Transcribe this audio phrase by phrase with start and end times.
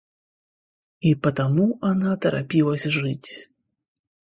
[0.99, 3.51] и потому она торопилась жить